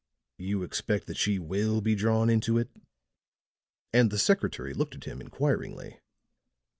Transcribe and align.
"You 0.39 0.63
expect 0.63 1.05
that 1.05 1.17
she 1.17 1.37
will 1.37 1.79
be 1.79 1.93
drawn 1.93 2.27
into 2.27 2.57
it?" 2.57 2.69
and 3.93 4.09
the 4.09 4.17
secretary 4.17 4.73
looked 4.73 4.95
at 4.95 5.03
him 5.03 5.21
inquiringly. 5.21 5.99